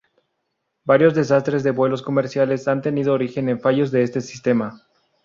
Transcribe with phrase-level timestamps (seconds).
[0.83, 4.81] Varios desastres de vuelos comerciales han tenido origen en fallos de este sistema.